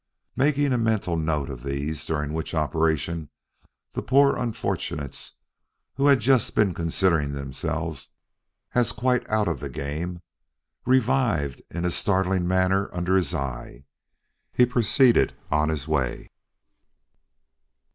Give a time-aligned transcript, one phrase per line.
[0.35, 3.29] Making a mental note of these, during which operation
[3.93, 5.33] the poor unfortunates
[5.93, 8.09] who had just been considering themselves
[8.73, 10.23] as quite out of the game
[10.87, 13.85] revived in a startling manner under his eye,
[14.51, 16.31] he proceeded on his way.